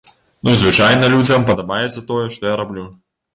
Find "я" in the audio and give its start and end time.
2.53-2.57